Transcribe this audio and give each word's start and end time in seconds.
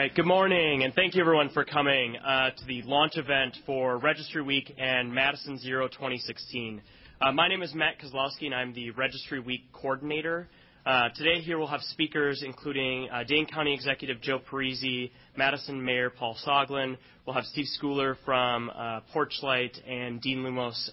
Right. 0.00 0.14
Good 0.14 0.24
morning, 0.24 0.84
and 0.84 0.94
thank 0.94 1.14
you 1.14 1.20
everyone 1.20 1.50
for 1.50 1.62
coming 1.62 2.16
uh, 2.16 2.52
to 2.56 2.64
the 2.64 2.80
launch 2.86 3.18
event 3.18 3.54
for 3.66 3.98
Registry 3.98 4.40
Week 4.40 4.74
and 4.78 5.12
Madison 5.12 5.58
Zero 5.58 5.88
2016. 5.88 6.80
Uh, 7.20 7.32
my 7.32 7.48
name 7.48 7.60
is 7.60 7.74
Matt 7.74 8.00
Kozlowski, 8.00 8.46
and 8.46 8.54
I'm 8.54 8.72
the 8.72 8.92
Registry 8.92 9.40
Week 9.40 9.70
coordinator. 9.74 10.48
Uh, 10.86 11.10
today 11.14 11.40
here 11.42 11.58
we'll 11.58 11.66
have 11.66 11.82
speakers 11.82 12.42
including 12.42 13.06
uh, 13.10 13.22
Dane 13.24 13.46
County 13.46 13.74
Executive 13.74 14.18
Joe 14.22 14.38
Parisi, 14.38 15.10
Madison 15.36 15.84
Mayor 15.84 16.08
Paul 16.08 16.34
Soglin. 16.46 16.96
We'll 17.26 17.36
have 17.36 17.44
Steve 17.44 17.66
Schooler 17.78 18.16
from 18.24 18.70
uh, 18.70 19.00
Porchlight 19.14 19.76
and 19.86 20.22
Dean 20.22 20.38
Loumos 20.38 20.88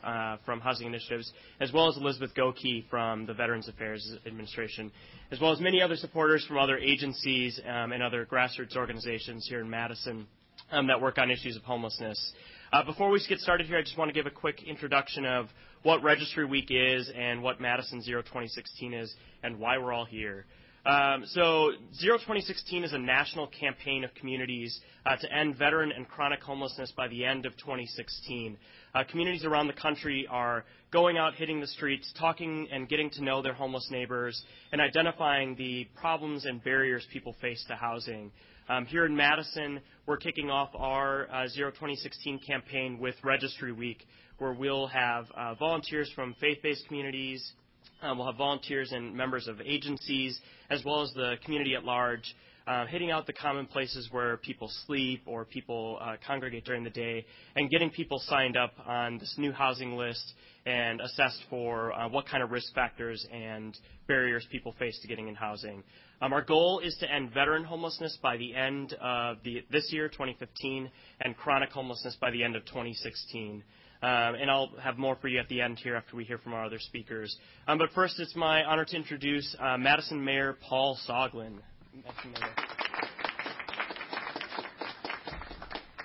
from 0.46 0.60
Housing 0.60 0.88
Initiatives, 0.88 1.32
as 1.62 1.72
well 1.72 1.88
as 1.88 1.96
Elizabeth 1.96 2.32
Gokey 2.36 2.90
from 2.90 3.26
the 3.26 3.34
Veterans 3.34 3.70
Affairs 3.70 4.13
Administration 4.26 4.91
as 5.32 5.41
well 5.41 5.52
as 5.52 5.60
many 5.60 5.82
other 5.82 5.96
supporters 5.96 6.46
from 6.46 6.58
other 6.58 6.77
agencies 6.77 7.60
um, 7.68 7.91
and 7.91 8.02
other 8.02 8.26
grassroots 8.26 8.76
organizations 8.76 9.46
here 9.48 9.60
in 9.60 9.70
Madison 9.70 10.26
um, 10.71 10.88
that 10.88 11.02
work 11.02 11.17
on 11.17 11.31
issues 11.31 11.55
of 11.55 11.63
homelessness. 11.63 12.34
Uh, 12.73 12.84
before 12.84 13.09
we 13.09 13.21
get 13.27 13.39
started 13.39 13.67
here, 13.67 13.77
I 13.77 13.81
just 13.81 13.98
want 13.98 14.09
to 14.09 14.13
give 14.13 14.26
a 14.26 14.31
quick 14.31 14.63
introduction 14.63 15.26
of 15.26 15.48
what 15.84 16.03
Registry 16.03 16.45
Week 16.45 16.67
is 16.70 17.09
and 17.16 17.41
what 17.41 17.62
Madison 17.62 18.02
Zero 18.02 18.21
2016 18.21 18.93
is 18.93 19.13
and 19.43 19.57
why 19.59 19.77
we're 19.77 19.93
all 19.93 20.05
here. 20.05 20.45
Um, 20.85 21.26
so 21.27 21.71
Zero 21.95 22.17
2016 22.17 22.84
is 22.84 22.93
a 22.93 22.98
national 22.98 23.48
campaign 23.48 24.05
of 24.05 24.13
communities 24.13 24.79
uh, 25.05 25.18
to 25.18 25.34
end 25.34 25.57
veteran 25.57 25.91
and 25.91 26.07
chronic 26.07 26.41
homelessness 26.41 26.93
by 26.96 27.09
the 27.09 27.26
end 27.26 27.46
of 27.46 27.52
2016. 27.57 28.57
Uh, 28.96 29.04
communities 29.09 29.43
around 29.43 29.68
the 29.68 29.74
country 29.74 30.26
are 30.29 30.63
going 30.91 31.18
out, 31.18 31.35
hitting 31.35 31.59
the 31.59 31.68
streets, 31.68 32.13
talking 32.18 32.68
and 32.71 32.87
getting 32.87 33.09
to 33.12 33.24
know 33.24 33.41
their 33.41 33.54
homeless 33.54 33.87
neighbors, 33.91 34.41
and 34.71 34.79
identifying 34.79 35.55
the 35.55 35.85
problems 35.99 36.46
and 36.46 36.63
barriers 36.63 37.05
people 37.12 37.35
face 37.41 37.63
to 37.68 37.76
housing. 37.76 38.31
Um, 38.70 38.85
here 38.85 39.05
in 39.05 39.15
Madison, 39.15 39.79
we're 40.05 40.18
kicking 40.18 40.49
off 40.49 40.71
our 40.76 41.32
uh, 41.32 41.48
Zero 41.48 41.71
2016 41.71 42.41
campaign 42.46 42.99
with 42.99 43.15
Registry 43.24 43.71
Week, 43.71 44.05
where 44.40 44.51
we'll 44.51 44.87
have 44.87 45.26
uh, 45.37 45.55
volunteers 45.55 46.12
from 46.13 46.35
faith-based 46.41 46.85
communities, 46.87 47.54
um, 48.01 48.18
we'll 48.18 48.27
have 48.27 48.35
volunteers 48.35 48.91
and 48.91 49.15
members 49.15 49.48
of 49.48 49.62
agencies, 49.62 50.37
as 50.70 50.84
well 50.84 51.01
as 51.01 51.13
the 51.13 51.35
community 51.46 51.76
at 51.76 51.85
large, 51.85 52.35
uh, 52.68 52.85
hitting 52.85 53.12
out 53.12 53.26
the 53.26 53.34
common 53.34 53.65
places 53.65 54.10
where 54.12 54.37
people 54.37 54.70
sleep 54.85 55.23
or 55.26 55.46
people 55.46 55.98
uh, 56.01 56.15
congregate 56.26 56.65
during 56.65 56.84
the 56.84 56.90
day, 56.90 57.26
and 57.55 57.70
getting 57.70 57.90
people 57.90 58.20
signed 58.26 58.57
up 58.57 58.74
on 58.85 59.18
this 59.18 59.34
new 59.37 59.51
housing 59.51 59.96
list 59.96 60.34
and 60.65 60.99
assessed 60.99 61.40
for 61.49 61.93
uh, 61.93 62.09
what 62.09 62.27
kind 62.27 62.43
of 62.43 62.51
risk 62.51 62.74
factors 62.76 63.26
and 63.32 63.77
barriers 64.07 64.46
people 64.51 64.75
face 64.78 65.00
to 65.01 65.07
getting 65.07 65.29
in 65.29 65.35
housing. 65.35 65.81
Um, 66.22 66.34
our 66.34 66.41
goal 66.41 66.79
is 66.84 66.96
to 67.00 67.12
end 67.12 67.34
veteran 67.34 67.63
homelessness 67.63 68.18
by 68.22 68.38
the 68.38 68.53
end 68.53 68.94
of 69.00 69.38
the, 69.44 69.63
this 69.72 69.90
year, 69.91 70.09
2015, 70.09 70.90
and 71.22 71.38
chronic 71.38 71.69
homelessness 71.69 72.18
by 72.19 72.31
the 72.31 72.44
end 72.44 72.56
of 72.56 72.66
2016. 72.66 73.63
Um, 74.02 74.09
and 74.09 74.52
I'll 74.52 74.72
have 74.81 74.97
more 74.97 75.16
for 75.16 75.28
you 75.28 75.40
at 75.40 75.47
the 75.47 75.62
end 75.62 75.79
here 75.79 75.96
after 75.96 76.16
we 76.16 76.24
hear 76.24 76.38
from 76.38 76.53
our 76.53 76.66
other 76.66 76.79
speakers. 76.79 77.35
Um, 77.68 77.78
but 77.78 77.90
first, 77.96 78.19
it's 78.19 78.35
my 78.35 78.63
honor 78.63 78.85
to 78.85 78.96
introduce 78.96 79.56
uh, 79.59 79.78
Madison 79.78 80.24
Mayor 80.24 80.57
Paul 80.68 80.97
Soglin. 81.07 81.59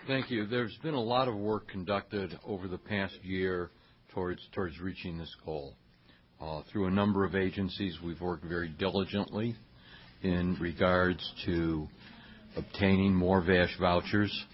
Thank 0.06 0.30
you. 0.30 0.46
There's 0.46 0.76
been 0.82 0.94
a 0.94 1.00
lot 1.00 1.28
of 1.28 1.36
work 1.36 1.69
conducted 1.69 2.38
over 2.47 2.69
the 2.69 2.78
past 2.78 3.14
year 3.22 3.70
towards 4.12 4.41
towards 4.52 4.78
reaching 4.81 5.19
this 5.19 5.34
goal. 5.44 5.75
Uh, 6.41 6.62
through 6.70 6.86
a 6.86 6.91
number 6.91 7.25
of 7.25 7.34
agencies, 7.34 7.98
we've 8.04 8.20
worked 8.20 8.44
very 8.44 8.69
diligently 8.69 9.54
in 10.22 10.56
regards 10.60 11.32
to 11.47 11.86
obtaining 12.56 13.14
more 13.14 13.41
VASH 13.41 13.76
vouchers 13.78 14.44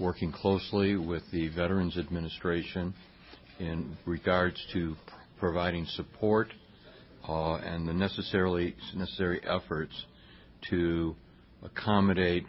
working 0.00 0.32
closely 0.32 0.96
with 0.96 1.22
the 1.32 1.48
Veterans 1.48 1.96
Administration 1.96 2.94
in 3.58 3.96
regards 4.04 4.64
to 4.72 4.94
providing 5.38 5.86
support 5.86 6.48
uh, 7.28 7.54
and 7.56 7.86
the 7.86 7.92
necessary 7.92 8.74
efforts 9.44 10.04
to 10.70 11.14
accommodate 11.62 12.44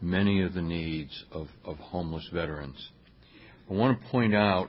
many 0.00 0.42
of 0.42 0.54
the 0.54 0.62
needs 0.62 1.24
of 1.32 1.48
of 1.64 1.76
homeless 1.78 2.28
veterans. 2.32 2.90
I 3.68 3.74
want 3.74 4.00
to 4.00 4.08
point 4.08 4.34
out 4.34 4.68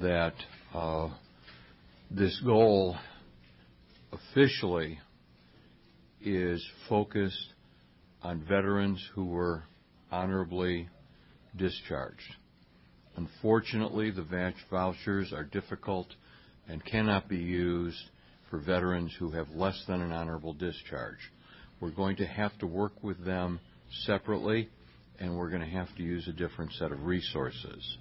that 0.00 0.34
uh, 0.74 1.08
this 2.10 2.40
goal 2.44 2.96
officially 4.12 4.98
is 6.20 6.64
focused 6.88 7.52
on 8.22 8.44
veterans 8.48 9.04
who 9.14 9.24
were 9.24 9.64
honorably 10.10 10.88
discharged. 11.56 12.36
Unfortunately, 13.16 14.10
the 14.10 14.22
vouchers 14.70 15.32
are 15.32 15.44
difficult 15.44 16.06
and 16.68 16.84
cannot 16.84 17.28
be 17.28 17.36
used 17.36 18.02
for 18.48 18.58
veterans 18.58 19.14
who 19.18 19.30
have 19.30 19.48
less 19.50 19.82
than 19.88 20.00
an 20.00 20.12
honorable 20.12 20.54
discharge. 20.54 21.18
We're 21.82 21.90
going 21.90 22.14
to 22.18 22.26
have 22.26 22.56
to 22.60 22.66
work 22.68 22.92
with 23.02 23.24
them 23.24 23.58
separately, 24.06 24.68
and 25.18 25.36
we're 25.36 25.50
going 25.50 25.62
to 25.62 25.76
have 25.76 25.88
to 25.96 26.02
use 26.04 26.28
a 26.28 26.32
different 26.32 26.72
set 26.74 26.92
of 26.92 27.04
resources. 27.04 27.98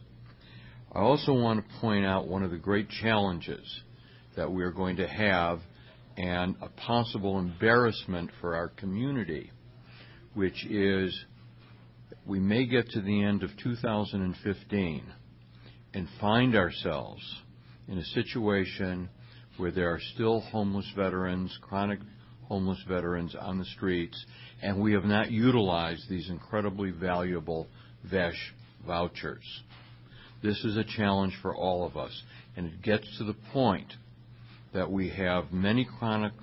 I 0.94 1.00
also 1.00 1.34
want 1.34 1.68
to 1.68 1.80
point 1.80 2.06
out 2.06 2.28
one 2.28 2.44
of 2.44 2.52
the 2.52 2.59
great 2.59 2.90
challenges 2.90 3.81
that 4.38 4.52
we 4.52 4.62
are 4.62 4.72
going 4.72 4.97
to 4.97 5.08
have 5.08 5.62
and 6.16 6.58
a 6.62 6.69
possible 6.69 7.40
embarrassment 7.40 8.30
for 8.40 8.53
our 8.56 8.68
community, 8.68 9.50
which 10.36 10.63
is 10.68 11.19
we 12.28 12.40
may 12.40 12.68
get 12.68 12.88
to 12.90 13.02
the 13.02 13.24
end 13.24 13.42
of 13.42 13.50
2015 13.63 15.03
and 15.96 16.08
find 16.19 16.56
ourselves 16.56 17.24
in 17.88 17.98
a 17.98 18.06
situation 18.06 19.09
where 19.58 19.72
there 19.72 19.90
are 19.90 20.00
still 20.13 20.42
homeless 20.42 20.86
veterans, 20.96 21.58
chronic 21.63 21.98
homeless 22.51 22.84
veterans 22.85 23.34
on 23.34 23.57
the 23.57 23.63
streets, 23.63 24.25
and 24.62 24.78
we 24.78 24.91
have 24.91 25.06
not 25.06 25.31
utilized 25.31 26.09
these 26.09 26.29
incredibly 26.29 26.91
valuable 26.91 27.66
VASH 28.03 28.53
vouchers. 28.85 29.62
This 30.44 30.62
is 30.66 30.75
a 30.75 30.84
challenge 30.84 31.34
for 31.41 31.56
all 31.56 31.85
of 31.85 31.95
us, 31.95 32.12
and 32.57 32.66
it 32.66 32.81
gets 32.81 33.07
to 33.17 33.23
the 33.23 33.38
point 33.53 33.94
that 34.73 34.91
we 34.91 35.07
have 35.07 35.53
many 35.53 35.88
chronic, 35.97 36.34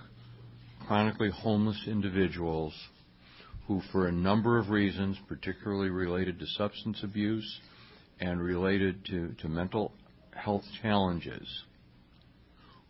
chronically 0.87 1.29
homeless 1.29 1.85
individuals 1.87 2.73
who, 3.67 3.83
for 3.93 4.07
a 4.07 4.13
number 4.13 4.57
of 4.59 4.71
reasons, 4.71 5.19
particularly 5.29 5.91
related 5.91 6.39
to 6.39 6.47
substance 6.47 7.03
abuse 7.03 7.61
and 8.19 8.41
related 8.41 9.05
to, 9.05 9.35
to 9.43 9.49
mental 9.51 9.93
health 10.35 10.65
challenges, 10.81 11.47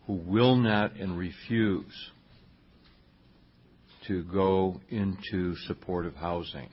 who 0.07 0.13
will 0.13 0.55
not 0.55 0.95
and 0.95 1.17
refuse 1.17 2.11
to 4.09 4.23
go 4.23 4.81
into 4.89 5.55
supportive 5.67 6.15
housing. 6.15 6.67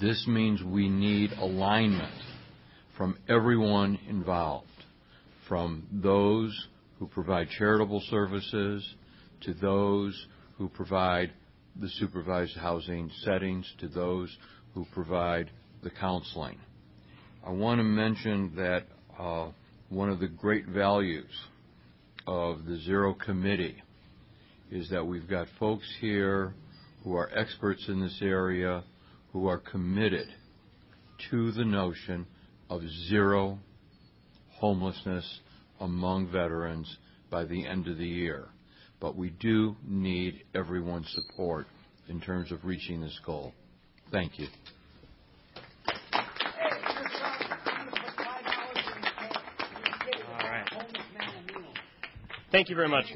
This 0.00 0.26
means 0.26 0.60
we 0.62 0.88
need 0.88 1.30
alignment 1.38 2.12
from 2.98 3.16
everyone 3.28 3.96
involved, 4.08 4.66
from 5.48 5.86
those 5.92 6.52
who 6.98 7.06
provide 7.06 7.48
charitable 7.56 8.02
services 8.10 8.84
to 9.42 9.54
those 9.54 10.26
who 10.58 10.68
provide 10.68 11.30
the 11.80 11.88
supervised 11.88 12.56
housing 12.56 13.08
settings 13.22 13.72
to 13.78 13.86
those 13.86 14.36
who 14.74 14.84
provide 14.92 15.50
the 15.84 15.90
counseling. 15.90 16.58
I 17.46 17.50
want 17.50 17.78
to 17.78 17.84
mention 17.84 18.56
that 18.56 18.86
uh, 19.16 19.50
one 19.88 20.10
of 20.10 20.18
the 20.18 20.26
great 20.26 20.66
values 20.66 21.30
of 22.26 22.64
the 22.64 22.76
Zero 22.78 23.14
Committee 23.14 23.80
is 24.70 24.90
that 24.90 25.06
we've 25.06 25.28
got 25.28 25.46
folks 25.58 25.86
here 26.00 26.54
who 27.04 27.14
are 27.14 27.30
experts 27.36 27.84
in 27.88 28.00
this 28.00 28.18
area 28.20 28.82
who 29.32 29.46
are 29.46 29.58
committed 29.58 30.28
to 31.30 31.52
the 31.52 31.64
notion 31.64 32.26
of 32.68 32.82
zero 33.08 33.58
homelessness 34.50 35.40
among 35.80 36.30
veterans 36.30 36.96
by 37.30 37.44
the 37.44 37.66
end 37.66 37.86
of 37.86 37.98
the 37.98 38.06
year 38.06 38.48
but 39.00 39.16
we 39.16 39.30
do 39.30 39.76
need 39.86 40.42
everyone's 40.54 41.10
support 41.10 41.66
in 42.08 42.20
terms 42.20 42.52
of 42.52 42.64
reaching 42.64 43.00
this 43.00 43.18
goal. 43.24 43.52
Thank 44.10 44.38
you. 44.38 44.46
All 50.40 50.48
right. 50.48 50.66
Thank 52.52 52.68
you 52.68 52.76
very 52.76 52.88
much. 52.88 53.06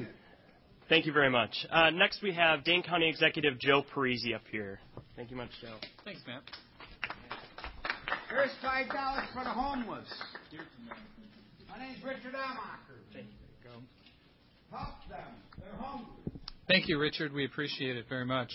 Thank 0.90 1.06
you 1.06 1.12
very 1.12 1.30
much. 1.30 1.54
Uh, 1.70 1.90
next, 1.90 2.20
we 2.20 2.34
have 2.34 2.64
Dane 2.64 2.82
County 2.82 3.08
Executive 3.08 3.60
Joe 3.60 3.84
Parisi 3.94 4.34
up 4.34 4.42
here. 4.50 4.80
Thank 5.14 5.30
you 5.30 5.36
much, 5.36 5.50
Joe. 5.62 5.76
Thanks, 6.04 6.20
Matt. 6.26 6.42
Here's 8.28 8.50
five 8.60 8.88
dollars 8.88 9.22
for 9.32 9.44
the 9.44 9.50
homeless. 9.50 10.08
My 11.68 11.78
name's 11.78 12.02
Richard 12.02 12.34
Amacher. 12.34 12.98
Thank 13.12 13.26
you. 13.26 13.70
Go. 13.70 14.76
Help 14.76 14.88
them. 15.08 15.20
They're 15.58 15.80
hungry. 15.80 16.06
Thank 16.66 16.88
you, 16.88 16.98
Richard. 16.98 17.32
We 17.32 17.44
appreciate 17.44 17.96
it 17.96 18.06
very 18.08 18.26
much. 18.26 18.50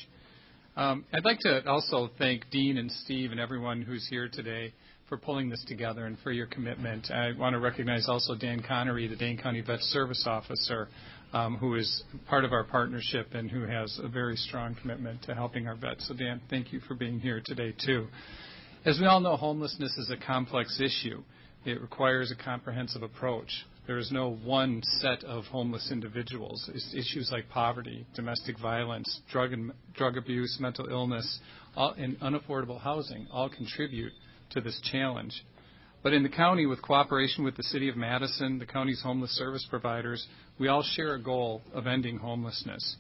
Um, 0.76 1.06
I'd 1.14 1.24
like 1.24 1.40
to 1.40 1.66
also 1.66 2.10
thank 2.18 2.50
Dean 2.52 2.78
and 2.78 2.92
Steve 2.92 3.32
and 3.32 3.40
everyone 3.40 3.82
who's 3.82 4.06
here 4.10 4.28
today 4.28 4.74
for 5.08 5.18
pulling 5.18 5.50
this 5.50 5.64
together 5.68 6.06
and 6.06 6.18
for 6.20 6.32
your 6.32 6.48
commitment. 6.48 7.12
I 7.12 7.32
want 7.38 7.54
to 7.54 7.60
recognize 7.60 8.10
also 8.10 8.36
Dan 8.36 8.62
Connery, 8.68 9.08
the 9.08 9.16
Dane 9.16 9.38
County 9.38 9.62
Vet 9.62 9.80
Service 9.80 10.26
Officer, 10.28 10.90
Um, 11.34 11.58
who 11.58 11.76
is 11.76 12.04
part 12.30 12.46
of 12.46 12.54
our 12.54 12.64
partnership 12.64 13.34
and 13.34 13.52
who 13.52 13.64
has 13.64 14.00
a 14.02 14.08
very 14.08 14.38
strong 14.38 14.74
commitment 14.82 15.24
to 15.24 15.36
helping 15.36 15.68
our 15.68 15.76
vets. 15.76 16.08
So, 16.08 16.14
Dan, 16.14 16.40
thank 16.50 16.72
you 16.72 16.80
for 16.80 16.96
being 16.96 17.20
here 17.20 17.42
today, 17.44 17.74
too. 17.86 18.08
As 18.86 19.00
we 19.02 19.06
all 19.06 19.20
know, 19.20 19.36
homelessness 19.36 19.98
is 19.98 20.10
a 20.10 20.26
complex 20.26 20.80
issue. 20.80 21.24
It 21.66 21.82
requires 21.82 22.32
a 22.32 22.42
comprehensive 22.42 23.04
approach. 23.04 23.50
There 23.86 23.98
is 23.98 24.12
no 24.12 24.32
one 24.46 24.82
set 25.02 25.24
of 25.26 25.44
homeless 25.46 25.92
individuals. 25.92 26.70
It's 26.74 26.94
issues 26.94 27.30
like 27.32 27.50
poverty, 27.50 28.06
domestic 28.16 28.58
violence, 28.60 29.22
drug, 29.30 30.18
abuse, 30.18 30.58
mental 30.62 30.88
illness, 30.90 31.40
and 31.76 32.18
unaffordable 32.22 32.80
housing 32.80 33.28
all 33.32 33.50
contribute 33.50 34.14
to 34.52 34.62
this 34.62 34.80
challenge. 34.90 35.44
But 36.06 36.14
in 36.14 36.22
the 36.22 36.30
county, 36.30 36.68
with 36.68 36.84
cooperation 36.84 37.44
with 37.44 37.58
the 37.58 37.64
City 37.64 37.90
of 37.90 37.98
Madison, 37.98 38.60
the 38.60 38.66
county's 38.68 39.02
homeless 39.02 39.32
service 39.32 39.66
providers, 39.68 40.28
we 40.60 40.68
all 40.68 40.84
share 40.84 41.16
a 41.16 41.20
goal 41.20 41.64
of 41.74 41.88
ending 41.88 42.20
homelessness. 42.20 42.98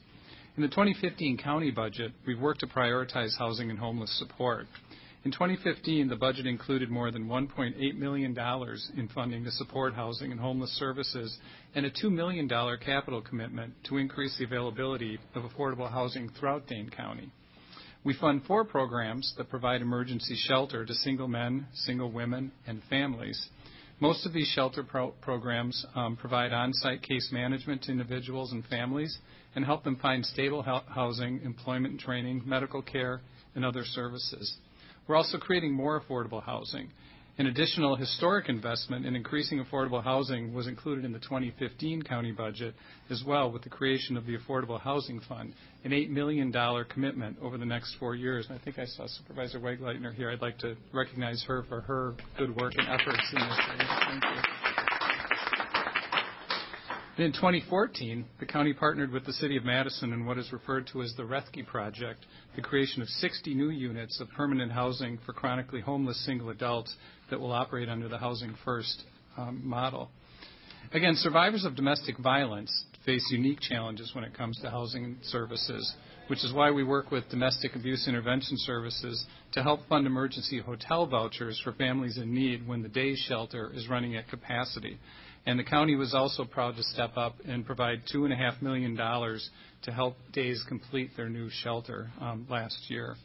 In 0.57 0.63
the 0.63 0.69
2015 0.69 1.38
county 1.38 1.69
budget, 1.69 2.13
we've 2.25 2.42
worked 2.42 2.62
to 2.62 2.66
prioritize 2.66 3.38
housing 3.38 3.69
and 3.69 3.78
homeless 3.78 4.18
support. 4.18 4.66
In 5.24 5.31
2015, 5.31 6.07
the 6.07 6.16
budget 6.16 6.48
included 6.48 6.90
more 6.90 7.12
than 7.12 7.28
$1.8 7.28 7.96
million 7.96 8.36
in 8.98 9.07
funding 9.10 9.44
to 9.44 9.52
support 9.52 9.94
housing 9.94 10.31
and 10.31 10.40
homeless 10.40 10.72
services 10.72 11.38
and 11.75 11.86
a 11.86 11.92
$2 11.92 12.12
million 12.12 12.50
capital 12.84 13.22
commitment 13.22 13.75
to 13.84 13.98
increase 13.98 14.36
the 14.40 14.46
availability 14.46 15.19
of 15.36 15.44
affordable 15.44 15.92
housing 15.92 16.28
throughout 16.40 16.66
Dane 16.66 16.90
County. 16.90 17.31
We 18.06 18.13
fund 18.13 18.44
four 18.46 18.63
programs 18.66 19.34
that 19.36 19.50
provide 19.50 19.81
emergency 19.81 20.36
shelter 20.38 20.86
to 20.86 20.94
single 20.94 21.28
men, 21.28 21.66
single 21.74 22.12
women, 22.12 22.52
and 22.68 22.84
families. 22.88 23.50
Most 24.00 24.28
of 24.28 24.34
these 24.34 24.48
shelter 24.48 24.84
pro- 24.84 25.10
programs 25.22 25.84
um, 25.96 26.16
provide 26.16 26.54
on 26.54 26.72
site 26.72 27.02
case 27.02 27.30
management 27.31 27.81
to 27.84 27.92
individuals 27.92 28.52
and 28.52 28.63
families 28.66 29.18
and 29.56 29.66
help 29.66 29.84
them 29.84 29.96
find 29.96 30.24
stable 30.24 30.62
housing, 30.62 31.42
employment 31.44 31.94
and 31.94 32.00
training, 32.00 32.44
medical 32.46 32.84
care, 32.84 33.22
and 33.56 33.66
other 33.66 33.84
services. 33.84 34.56
We're 35.07 35.16
also 35.16 35.40
creating 35.40 35.74
more 35.74 36.00
affordable 36.00 36.44
housing. 36.44 36.92
An 37.38 37.48
additional 37.48 37.98
historic 37.98 38.48
investment 38.48 39.06
in 39.06 39.14
increasing 39.14 39.64
affordable 39.64 40.02
housing 40.02 40.54
was 40.54 40.68
included 40.68 41.04
in 41.04 41.12
the 41.12 41.20
2015 41.20 42.02
county 42.04 42.32
budget 42.32 42.74
as 43.10 43.24
well 43.28 43.52
with 43.52 43.62
the 43.64 43.70
creation 43.70 44.16
of 44.16 44.26
the 44.26 44.38
Affordable 44.38 44.80
Housing 44.80 45.20
Fund, 45.20 45.54
an 45.84 45.92
$8 45.92 46.10
million 46.10 46.54
commitment 46.90 47.38
over 47.42 47.58
the 47.58 47.66
next 47.66 47.96
four 48.00 48.16
years. 48.16 48.48
I 48.50 48.58
think 48.64 48.80
I 48.80 48.86
saw 48.86 49.06
Supervisor 49.08 49.60
Wegleitner 49.60 50.16
here. 50.16 50.32
I'd 50.32 50.42
like 50.42 50.58
to 50.60 50.78
recognize 50.94 51.44
her 51.46 51.64
for 51.68 51.82
her 51.82 52.14
good 52.38 52.56
work 52.56 52.74
and 52.78 52.88
efforts 52.88 53.28
in 53.34 53.40
this 53.40 53.60
area. 53.70 54.00
Thank 54.08 54.24
you. 54.24 54.65
In 57.18 57.32
2014, 57.32 58.26
the 58.42 58.46
county 58.46 58.74
partnered 58.74 59.10
with 59.10 59.26
the 59.26 59.32
City 59.32 59.56
of 59.56 59.64
Madison 59.64 60.12
in 60.12 60.26
what 60.26 60.38
is 60.38 60.52
referred 60.52 60.86
to 60.88 61.02
as 61.02 61.14
the 61.16 61.24
Rethke 61.24 61.66
Project, 61.66 62.26
the 62.58 62.62
creation 62.62 63.02
of 63.02 63.08
60 63.08 63.54
new 63.54 63.70
units 63.70 64.20
of 64.20 64.28
permanent 64.36 64.74
housing 64.74 65.18
for 65.26 65.32
chronically 65.32 65.80
homeless 65.80 66.26
single 66.26 66.50
adults 66.50 66.94
that 67.30 67.40
will 67.40 67.54
operate 67.54 67.88
under 67.88 68.10
the 68.10 68.18
Housing 68.18 68.54
First 68.66 69.04
um, 69.38 69.62
model. 69.64 70.10
Again, 70.92 71.16
survivors 71.16 71.64
of 71.64 71.78
domestic 71.78 72.18
violence 72.18 72.84
face 73.06 73.26
unique 73.32 73.62
challenges 73.62 74.14
when 74.14 74.26
it 74.26 74.34
comes 74.34 74.60
to 74.60 74.70
housing 74.70 75.16
services, 75.22 75.96
which 76.28 76.44
is 76.44 76.52
why 76.52 76.70
we 76.70 76.84
work 76.84 77.12
with 77.12 77.30
Domestic 77.30 77.78
Abuse 77.78 78.10
Intervention 78.10 78.58
Services 78.58 79.26
to 79.54 79.64
help 79.64 79.80
fund 79.88 80.06
emergency 80.06 80.60
hotel 80.60 81.08
vouchers 81.08 81.62
for 81.64 81.72
families 81.72 82.18
in 82.18 82.34
need 82.34 82.68
when 82.68 82.84
the 82.84 82.90
day 82.90 83.16
shelter 83.16 83.72
is 83.74 83.88
running 83.88 84.18
at 84.18 84.28
capacity. 84.28 85.00
And 85.45 85.59
the 85.59 85.63
county 85.63 85.95
was 85.95 86.15
also 86.15 86.44
proud 86.44 86.75
to 86.75 86.83
step 86.83 87.18
up 87.18 87.36
and 87.45 87.65
provide 87.65 88.01
$2.5 88.13 88.62
million 88.62 88.97
to 88.97 89.92
help 89.92 90.18
DAIS 90.33 90.63
complete 90.68 91.12
their 91.15 91.30
new 91.30 91.50
shelter 91.51 92.09
um, 92.19 92.47
last 92.50 92.77
year. 92.89 93.15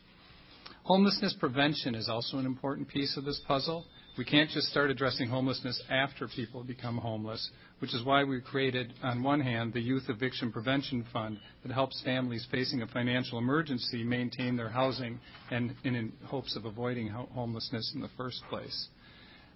Homelessness 0.85 1.35
prevention 1.39 1.95
is 1.95 2.09
also 2.09 2.39
an 2.39 2.47
important 2.47 2.89
piece 2.89 3.17
of 3.17 3.25
this 3.25 3.41
puzzle. 3.47 3.85
We 4.19 4.25
can't 4.25 4.51
just 4.51 4.69
start 4.69 4.91
addressing 4.91 5.29
homelessness 5.29 5.81
after 5.89 6.29
people 6.29 6.65
become 6.65 6.99
homeless, 6.99 7.49
which 7.79 7.95
is 7.95 8.05
why 8.05 8.25
we 8.25 8.41
created, 8.41 8.93
on 9.03 9.23
one 9.23 9.41
hand, 9.41 9.73
the 9.73 9.81
Youth 9.81 10.05
Eviction 10.09 10.53
Prevention 10.53 11.07
Fund 11.13 11.39
that 11.63 11.73
helps 11.73 12.03
families 12.03 12.47
facing 12.51 12.83
a 12.83 12.87
financial 12.89 13.39
emergency 13.39 14.03
maintain 14.03 14.57
their 14.57 14.69
housing 14.69 15.21
and 15.51 15.75
in 15.85 16.13
hopes 16.25 16.57
of 16.57 16.65
avoiding 16.65 17.09
homelessness 17.09 17.93
in 17.95 18.01
the 18.01 18.11
first 18.17 18.43
place. 18.51 18.89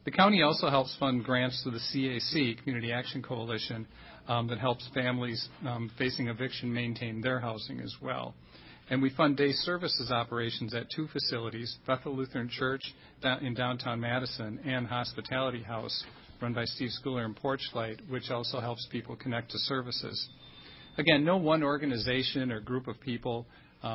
The 0.05 0.11
county 0.11 0.43
also 0.43 0.69
helps 0.69 0.95
fund 0.99 1.25
grants 1.25 1.63
to 1.65 1.71
the 1.71 1.79
CAC, 1.79 2.59
Community 2.59 2.93
Action 2.93 3.23
Coalition, 3.23 3.87
um, 4.29 4.49
that 4.49 4.59
helps 4.59 4.87
families 4.93 5.49
um, 5.67 5.91
facing 5.97 6.29
eviction 6.29 6.73
maintain 6.73 7.23
their 7.23 7.41
housing 7.41 7.81
as 7.81 7.95
well. 8.03 8.35
And 8.91 9.01
we 9.01 9.09
fund 9.09 9.39
day 9.39 9.53
services 9.53 10.11
operations 10.11 10.75
at 10.75 10.91
two 10.95 11.07
facilities, 11.09 11.75
Bethel 11.87 12.15
Lutheran 12.15 12.51
Church 12.51 12.83
in 13.41 13.55
downtown 13.55 13.99
Madison 13.99 14.61
and 14.67 14.87
Hospitality 14.87 15.63
House, 15.63 16.05
run 16.43 16.53
by 16.53 16.67
Steve 16.67 16.91
Schooler 17.03 17.25
in 17.25 17.35
Porchlight, 17.35 18.01
which 18.11 18.31
also 18.31 18.61
helps 18.61 18.87
people 18.93 19.17
connect 19.17 19.53
to 19.53 19.59
services. 19.59 20.29
Again, 20.99 21.25
no 21.25 21.39
one 21.39 21.63
organization 21.63 22.53
or 22.53 22.61
group 22.61 22.89
of 22.89 23.01
people 23.01 23.47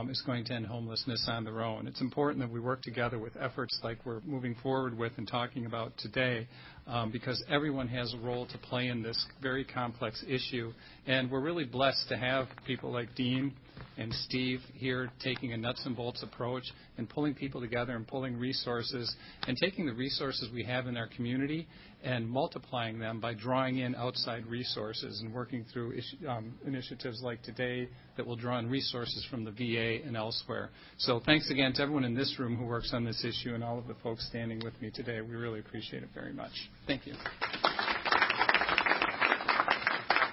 is 0.09 0.21
going 0.25 0.45
to 0.45 0.53
end 0.53 0.67
homelessness 0.67 1.27
on 1.27 1.43
their 1.43 1.61
own. 1.61 1.87
It's 1.87 2.01
important 2.01 2.39
that 2.41 2.51
we 2.51 2.59
work 2.59 2.81
together 2.81 3.17
with 3.17 3.33
efforts 3.39 3.79
like 3.83 3.97
we're 4.05 4.21
moving 4.21 4.55
forward 4.61 4.97
with 4.97 5.13
and 5.17 5.27
talking 5.27 5.65
about 5.65 5.93
today 5.97 6.47
um, 6.85 7.11
because 7.11 7.43
everyone 7.49 7.87
has 7.87 8.13
a 8.13 8.17
role 8.17 8.45
to 8.47 8.57
play 8.57 8.87
in 8.87 9.01
this 9.01 9.25
very 9.41 9.65
complex 9.65 10.23
issue. 10.27 10.73
And 11.07 11.31
we're 11.31 11.41
really 11.41 11.65
blessed 11.65 12.07
to 12.09 12.17
have 12.17 12.47
people 12.67 12.91
like 12.91 13.15
Dean 13.15 13.53
and 13.99 14.13
Steve 14.13 14.61
here 14.73 15.11
taking 15.21 15.51
a 15.51 15.57
nuts 15.57 15.85
and 15.85 15.95
bolts 15.95 16.23
approach 16.23 16.63
and 16.97 17.09
pulling 17.09 17.35
people 17.35 17.59
together 17.59 17.95
and 17.97 18.07
pulling 18.07 18.37
resources 18.37 19.13
and 19.45 19.57
taking 19.57 19.85
the 19.85 19.93
resources 19.93 20.49
we 20.53 20.63
have 20.63 20.87
in 20.87 20.95
our 20.95 21.07
community 21.07 21.67
and 22.01 22.27
multiplying 22.27 22.97
them 22.97 23.19
by 23.19 23.33
drawing 23.33 23.79
in 23.79 23.93
outside 23.95 24.45
resources 24.45 25.19
and 25.19 25.33
working 25.33 25.65
through 25.73 25.99
um, 26.29 26.53
initiatives 26.65 27.21
like 27.21 27.43
today 27.43 27.89
that 28.15 28.25
will 28.25 28.37
draw 28.37 28.57
in 28.57 28.69
resources 28.69 29.27
from 29.29 29.43
the 29.43 29.51
VA 29.51 30.05
and 30.07 30.15
elsewhere. 30.15 30.69
So 30.99 31.19
thanks 31.25 31.51
again 31.51 31.73
to 31.73 31.81
everyone 31.81 32.05
in 32.05 32.15
this 32.15 32.37
room 32.39 32.55
who 32.55 32.63
works 32.63 32.91
on 32.93 33.03
this 33.03 33.25
issue 33.25 33.53
and 33.53 33.61
all 33.61 33.77
of 33.77 33.87
the 33.87 33.95
folks 34.01 34.25
standing 34.29 34.61
with 34.63 34.81
me 34.81 34.91
today. 34.91 35.19
We 35.19 35.35
really 35.35 35.59
appreciate 35.59 36.03
it 36.03 36.09
very 36.13 36.31
much. 36.31 36.53
Thank 36.87 37.05
you. 37.05 37.15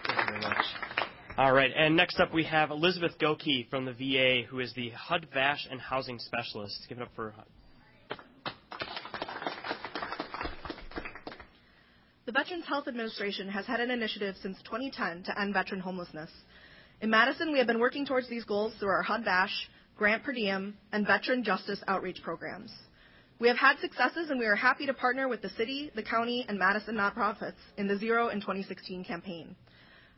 Thank 0.06 0.18
you 0.18 0.24
very 0.28 0.40
much. 0.40 0.85
All 1.38 1.52
right, 1.52 1.70
and 1.76 1.94
next 1.94 2.18
up 2.18 2.32
we 2.32 2.44
have 2.44 2.70
Elizabeth 2.70 3.18
Gokey 3.20 3.68
from 3.68 3.84
the 3.84 3.92
VA, 3.92 4.48
who 4.48 4.60
is 4.60 4.72
the 4.72 4.88
HUD 4.88 5.26
VASH 5.34 5.68
and 5.70 5.78
housing 5.78 6.18
specialist. 6.18 6.86
Give 6.88 6.96
it 6.96 7.02
up 7.02 7.10
for 7.14 7.34
HUD. 7.36 8.54
The 12.24 12.32
Veterans 12.32 12.64
Health 12.66 12.88
Administration 12.88 13.50
has 13.50 13.66
had 13.66 13.80
an 13.80 13.90
initiative 13.90 14.36
since 14.42 14.56
2010 14.64 15.24
to 15.24 15.38
end 15.38 15.52
veteran 15.52 15.82
homelessness. 15.82 16.30
In 17.02 17.10
Madison, 17.10 17.52
we 17.52 17.58
have 17.58 17.66
been 17.66 17.80
working 17.80 18.06
towards 18.06 18.30
these 18.30 18.44
goals 18.44 18.72
through 18.80 18.88
our 18.88 19.02
HUD 19.02 19.22
VASH, 19.22 19.68
Grant 19.98 20.24
Per 20.24 20.32
Diem, 20.32 20.74
and 20.92 21.06
Veteran 21.06 21.44
Justice 21.44 21.82
Outreach 21.86 22.22
programs. 22.22 22.72
We 23.38 23.48
have 23.48 23.58
had 23.58 23.78
successes, 23.80 24.30
and 24.30 24.38
we 24.38 24.46
are 24.46 24.56
happy 24.56 24.86
to 24.86 24.94
partner 24.94 25.28
with 25.28 25.42
the 25.42 25.50
city, 25.50 25.90
the 25.94 26.02
county, 26.02 26.46
and 26.48 26.58
Madison 26.58 26.96
nonprofits 26.96 27.60
in 27.76 27.88
the 27.88 27.98
Zero 27.98 28.28
in 28.28 28.40
2016 28.40 29.04
campaign. 29.04 29.54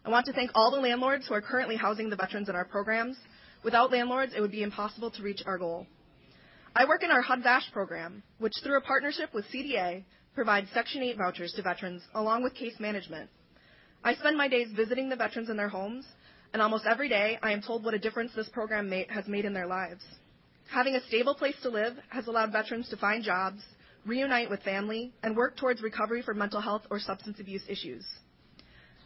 I 0.08 0.10
want 0.10 0.24
to 0.24 0.32
thank 0.32 0.52
all 0.54 0.70
the 0.70 0.80
landlords 0.80 1.26
who 1.26 1.34
are 1.34 1.42
currently 1.42 1.76
housing 1.76 2.08
the 2.08 2.16
veterans 2.16 2.48
in 2.48 2.56
our 2.56 2.64
programs. 2.64 3.18
Without 3.62 3.92
landlords, 3.92 4.32
it 4.34 4.40
would 4.40 4.50
be 4.50 4.62
impossible 4.62 5.10
to 5.10 5.22
reach 5.22 5.42
our 5.44 5.58
goal. 5.58 5.86
I 6.74 6.86
work 6.86 7.02
in 7.02 7.10
our 7.10 7.20
HUD 7.20 7.42
VASH 7.42 7.70
program, 7.74 8.22
which 8.38 8.54
through 8.62 8.78
a 8.78 8.80
partnership 8.80 9.34
with 9.34 9.44
CDA 9.52 10.04
provides 10.34 10.70
Section 10.72 11.02
8 11.02 11.18
vouchers 11.18 11.52
to 11.52 11.62
veterans 11.62 12.02
along 12.14 12.42
with 12.42 12.54
case 12.54 12.72
management. 12.80 13.28
I 14.02 14.14
spend 14.14 14.38
my 14.38 14.48
days 14.48 14.68
visiting 14.74 15.10
the 15.10 15.16
veterans 15.16 15.50
in 15.50 15.58
their 15.58 15.68
homes, 15.68 16.06
and 16.54 16.62
almost 16.62 16.86
every 16.86 17.10
day 17.10 17.38
I 17.42 17.52
am 17.52 17.60
told 17.60 17.84
what 17.84 17.92
a 17.92 17.98
difference 17.98 18.32
this 18.34 18.48
program 18.48 18.90
has 19.10 19.28
made 19.28 19.44
in 19.44 19.52
their 19.52 19.66
lives. 19.66 20.02
Having 20.72 20.94
a 20.94 21.06
stable 21.08 21.34
place 21.34 21.56
to 21.64 21.68
live 21.68 21.92
has 22.08 22.28
allowed 22.28 22.50
veterans 22.50 22.88
to 22.88 22.96
find 22.96 23.22
jobs, 23.22 23.60
reunite 24.06 24.48
with 24.48 24.62
family, 24.62 25.12
and 25.22 25.36
work 25.36 25.58
towards 25.58 25.82
recovery 25.82 26.22
from 26.22 26.38
mental 26.38 26.62
health 26.62 26.86
or 26.90 26.98
substance 26.98 27.40
abuse 27.40 27.64
issues. 27.68 28.06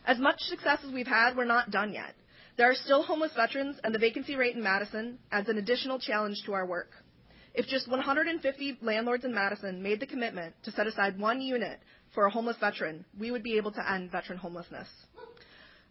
As 0.05 0.19
much 0.19 0.41
success 0.41 0.81
as 0.87 0.93
we've 0.93 1.07
had, 1.07 1.37
we're 1.37 1.45
not 1.45 1.71
done 1.71 1.93
yet. 1.93 2.15
There 2.57 2.69
are 2.69 2.75
still 2.75 3.03
homeless 3.03 3.33
veterans, 3.35 3.79
and 3.83 3.95
the 3.95 3.99
vacancy 3.99 4.37
rate 4.37 4.57
in 4.57 4.63
Madison 4.63 5.19
adds 5.31 5.49
an 5.49 5.59
additional 5.59 5.99
challenge 5.99 6.43
to 6.45 6.53
our 6.53 6.67
work. 6.67 6.91
If 7.55 7.67
just 7.67 7.89
150 7.89 8.79
landlords 8.83 9.25
in 9.25 9.35
Madison 9.35 9.83
made 9.83 10.01
the 10.01 10.07
commitment 10.07 10.55
to 10.65 10.71
set 10.73 10.87
aside 10.87 11.19
one 11.19 11.41
unit 11.41 11.81
for 12.15 12.27
a 12.27 12.31
homeless 12.31 12.57
veteran, 12.59 13.05
we 13.19 13.31
would 13.31 13.43
be 13.43 13.57
able 13.57 13.73
to 13.73 13.91
end 13.91 14.11
veteran 14.11 14.39
homelessness. 14.39 14.89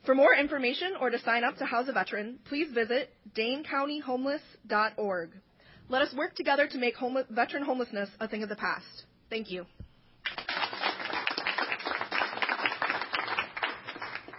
For 0.06 0.16
more 0.16 0.36
information 0.36 0.94
or 1.00 1.10
to 1.12 1.20
sign 1.20 1.44
up 1.44 1.58
to 1.58 1.66
house 1.66 1.88
a 1.88 1.94
veteran, 1.94 2.40
please 2.46 2.72
visit 2.74 3.14
danecountyhomeless.org. 3.36 5.30
Let 5.90 6.02
us 6.02 6.14
work 6.16 6.36
together 6.36 6.68
to 6.68 6.78
make 6.78 6.96
veteran 7.30 7.64
homelessness 7.64 8.10
a 8.20 8.28
thing 8.28 8.44
of 8.44 8.50
the 8.50 8.56
past. 8.56 9.06
Thank 9.30 9.52
you. 9.52 9.66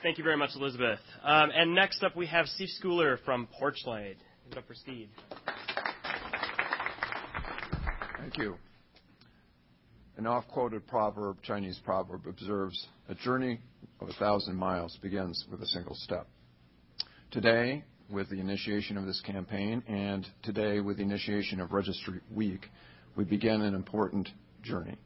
Thank 0.02 0.18
you 0.18 0.24
very 0.24 0.36
much, 0.36 0.50
Elizabeth. 0.56 0.98
Um, 1.22 1.50
and 1.54 1.76
next 1.76 2.02
up, 2.02 2.16
we 2.16 2.26
have 2.26 2.46
Steve 2.48 2.70
Schooler 2.82 3.18
from 3.24 3.46
Porchlight. 3.60 4.16
Give 4.44 4.52
it 4.52 4.58
up 4.58 4.66
for 4.66 4.74
Steve. 4.74 5.08
Thank 8.18 8.36
you. 8.36 8.56
An 10.16 10.26
oft-quoted 10.26 10.88
proverb, 10.88 11.36
Chinese 11.42 11.78
proverb, 11.84 12.26
observes, 12.26 12.88
"A 13.08 13.14
journey 13.14 13.60
of 14.00 14.08
a 14.08 14.12
thousand 14.14 14.56
miles 14.56 14.96
begins 14.96 15.46
with 15.48 15.62
a 15.62 15.66
single 15.66 15.94
step." 15.94 16.26
Today, 17.30 17.84
with 18.10 18.28
the 18.28 18.40
initiation 18.40 18.98
of 18.98 19.06
this 19.06 19.20
campaign, 19.20 19.84
and 19.86 20.26
today 20.42 20.80
with 20.80 20.96
the 20.96 21.04
initiation 21.04 21.60
of 21.60 21.72
Registry 21.72 22.20
Week, 22.34 22.68
we 23.14 23.22
begin 23.22 23.62
an 23.62 23.76
important 23.76 24.28
journey. 24.64 24.96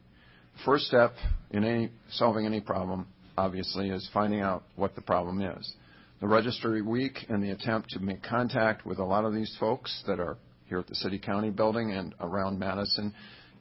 First 0.65 0.87
step 0.87 1.13
in 1.51 1.91
solving 2.09 2.47
any 2.47 2.61
problem, 2.61 3.07
obviously, 3.37 3.89
is 3.89 4.09
finding 4.13 4.41
out 4.41 4.63
what 4.75 4.95
the 4.95 5.01
problem 5.01 5.41
is. 5.41 5.73
The 6.19 6.27
Registry 6.27 6.81
Week 6.81 7.25
and 7.29 7.43
the 7.43 7.51
attempt 7.51 7.91
to 7.91 7.99
make 7.99 8.23
contact 8.23 8.85
with 8.85 8.97
a 8.97 9.03
lot 9.03 9.23
of 9.23 9.33
these 9.33 9.55
folks 9.59 10.03
that 10.07 10.19
are 10.19 10.37
here 10.65 10.79
at 10.79 10.87
the 10.87 10.95
City 10.95 11.19
County 11.19 11.51
building 11.51 11.91
and 11.91 12.15
around 12.19 12.57
Madison 12.59 13.13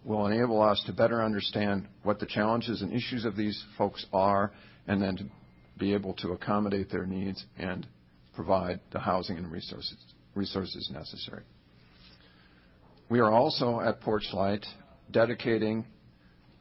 will 0.05 0.27
enable 0.27 0.63
us 0.63 0.83
to 0.87 0.93
better 0.93 1.23
understand 1.23 1.87
what 2.03 2.19
the 2.19 2.27
challenges 2.27 2.81
and 2.81 2.93
issues 2.93 3.25
of 3.25 3.37
these 3.37 3.63
folks 3.77 4.07
are, 4.13 4.53
and 4.87 5.03
then 5.03 5.17
to 5.17 5.25
be 5.79 5.93
able 5.93 6.15
to 6.15 6.33
accommodate 6.33 6.91
their 6.91 7.07
needs 7.07 7.45
and 7.59 7.87
provide 8.35 8.81
the 8.93 8.99
housing 8.99 9.37
and 9.37 9.51
resources, 9.51 9.99
resources 10.35 10.91
necessary. 10.93 11.43
We 13.09 13.21
are 13.21 13.31
also 13.31 13.81
at 13.81 14.01
Porchlight 14.01 14.65
dedicating 15.11 15.85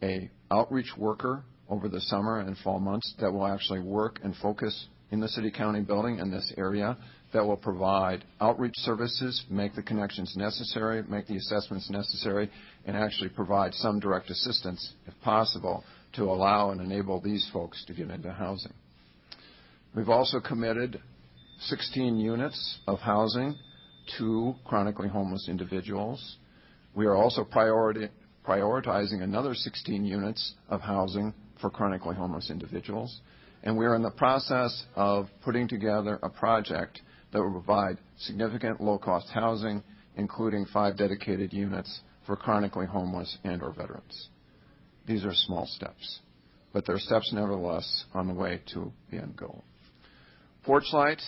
a 0.03 0.29
outreach 0.51 0.91
worker 0.98 1.43
over 1.69 1.89
the 1.89 2.01
summer 2.01 2.39
and 2.39 2.57
fall 2.60 2.79
months 2.79 3.13
that 3.19 3.31
will 3.31 3.45
actually 3.45 3.79
work 3.79 4.19
and 4.24 4.36
focus 4.38 4.88
in 5.12 5.19
the 5.19 5.27
city 5.27 5.51
county 5.51 5.81
building 5.81 6.19
in 6.19 6.31
this 6.31 6.53
area 6.57 6.98
that 7.34 7.45
will 7.45 7.57
provide 7.57 8.24
outreach 8.39 8.75
services, 8.77 9.43
make 9.50 9.75
the 9.75 9.81
connections 9.84 10.34
necessary, 10.38 11.03
make 11.10 11.27
the 11.27 11.36
assessments 11.38 11.89
necessary, 11.89 12.50
and 12.86 12.95
actually 12.95 13.29
provide 13.29 13.74
some 13.74 14.00
direct 14.00 14.29
assistance, 14.29 14.93
if 15.05 15.13
possible, 15.22 15.84
to 16.13 16.24
allow 16.24 16.72
and 16.72 16.79
enable 16.79 17.19
these 17.19 17.48
folks 17.51 17.84
to 17.86 17.93
get 17.93 18.10
into 18.10 18.31
housing. 18.31 18.74
We've 19.95 20.10
also 20.10 20.39
committed 20.39 21.01
16 21.60 22.19
units 22.19 22.79
of 22.88 23.00
housing 23.00 23.55
to 24.17 24.55
chronically 24.65 25.10
homeless 25.10 25.48
individuals. 25.50 26.38
We 26.95 27.05
are 27.05 27.15
also 27.15 27.43
prioritizing 27.43 28.10
another 29.24 29.53
16 29.53 30.05
units 30.05 30.53
of 30.69 30.81
housing 30.81 31.34
for 31.62 31.69
chronically 31.69 32.15
homeless 32.15 32.50
individuals. 32.50 33.21
And 33.63 33.77
we 33.77 33.85
are 33.85 33.95
in 33.95 34.03
the 34.03 34.12
process 34.12 34.85
of 34.95 35.27
putting 35.43 35.67
together 35.67 36.19
a 36.21 36.29
project 36.29 37.01
that 37.31 37.41
will 37.41 37.51
provide 37.51 37.97
significant 38.19 38.79
low-cost 38.79 39.27
housing, 39.33 39.83
including 40.15 40.65
five 40.65 40.97
dedicated 40.97 41.51
units 41.51 42.01
for 42.25 42.35
chronically 42.35 42.85
homeless 42.85 43.38
and/or 43.43 43.71
veterans. 43.71 44.29
These 45.07 45.25
are 45.25 45.33
small 45.33 45.65
steps, 45.67 46.19
but 46.74 46.85
they're 46.85 47.00
steps 47.00 47.31
nevertheless 47.33 48.05
on 48.13 48.27
the 48.27 48.33
way 48.33 48.62
to 48.74 48.91
the 49.12 49.17
end 49.17 49.35
goal. 49.35 49.63
Porchlight 50.65 51.21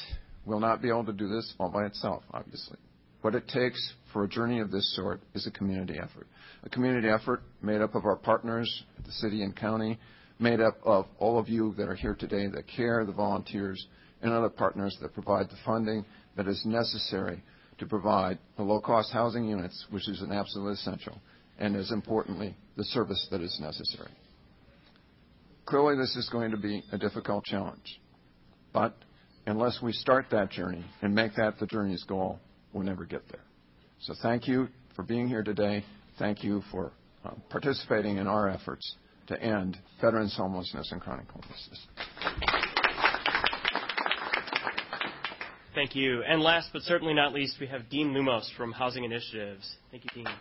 will 0.46 0.60
not 0.60 0.81
be 0.81 0.89
able 0.89 1.05
to 1.05 1.13
do 1.13 1.27
this 1.27 1.53
all 1.60 1.69
by 1.69 1.86
itself, 1.86 2.24
obviously. 2.31 2.77
What 3.21 3.36
it 3.36 3.47
takes 3.47 3.93
for 4.13 4.24
a 4.24 4.27
journey 4.27 4.59
of 4.59 4.71
this 4.71 4.95
sort 4.95 5.21
is 5.33 5.47
a 5.47 5.51
community 5.51 5.97
effort. 5.97 6.27
A 6.63 6.69
community 6.69 7.07
effort 7.09 7.41
made 7.62 7.81
up 7.81 7.95
of 7.95 8.05
our 8.05 8.15
partners 8.15 8.83
the 9.05 9.12
city 9.12 9.43
and 9.43 9.55
county, 9.55 10.00
made 10.39 10.59
up 10.59 10.77
of 10.83 11.05
all 11.17 11.39
of 11.39 11.50
you 11.50 11.74
that 11.77 11.88
are 11.88 11.95
here 11.95 12.15
today 12.15 12.47
that 12.47 12.67
care, 12.67 13.05
the 13.05 13.12
volunteers, 13.12 13.88
and 14.21 14.31
other 14.31 14.50
partners 14.50 14.97
that 15.01 15.13
provide 15.13 15.50
the 15.50 15.57
funding 15.65 16.05
that 16.36 16.47
is 16.47 16.63
necessary 16.65 17.41
to 17.77 17.86
provide 17.86 18.38
the 18.55 18.63
low-cost 18.63 19.12
housing 19.12 19.47
units, 19.47 19.86
which 19.91 20.07
is 20.07 20.21
an 20.21 20.31
absolute 20.31 20.71
essential, 20.71 21.19
and 21.59 21.75
as 21.75 21.91
importantly, 21.91 22.55
the 22.75 22.83
service 22.83 23.27
that 23.31 23.41
is 23.41 23.57
necessary. 23.62 24.12
Clearly, 25.65 25.95
this 25.95 26.15
is 26.15 26.29
going 26.29 26.51
to 26.51 26.57
be 26.57 26.83
a 26.91 26.97
difficult 26.97 27.43
challenge, 27.43 28.00
but 28.74 28.95
unless 29.45 29.79
we 29.81 29.91
start 29.91 30.27
that 30.31 30.50
journey 30.50 30.86
and 31.01 31.13
make 31.13 31.36
that 31.36 31.59
the 31.59 31.67
journey's 31.67 32.03
goal, 32.03 32.39
we'll 32.77 32.86
never 32.86 33.05
get 33.05 33.27
there. 33.29 33.41
So 34.01 34.13
thank 34.22 34.48
you 34.48 34.67
for 34.96 35.03
being 35.03 35.27
here 35.27 35.43
today. 35.43 35.84
Thank 36.19 36.43
you 36.43 36.62
for 36.72 36.91
uh, 37.25 37.31
participating 37.50 38.17
in 38.17 38.27
our 38.27 38.48
efforts 38.48 38.96
to 39.27 39.41
end 39.41 39.77
veterans' 40.00 40.36
homelessness 40.38 40.91
and 40.91 41.01
chronic 41.01 41.25
homelessness. 41.29 41.88
Thank 45.74 45.96
you. 45.96 46.24
And 46.27 46.41
last 46.41 46.69
but 46.72 46.84
certainly 46.84 47.13
not 47.13 47.34
least, 47.34 47.57
we 47.60 47.67
have 47.67 47.89
Dean 47.89 48.10
Loumos 48.10 48.48
from 48.55 48.72
Housing 48.72 49.03
Initiatives. 49.03 49.75
Thank 49.91 50.03
you, 50.05 50.24
Dean. 50.24 50.34